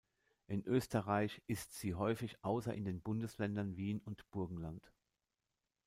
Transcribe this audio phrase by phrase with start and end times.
[0.47, 4.91] In Österreich ist sie häufig außer in den Bundesländern Wien und Burgenland.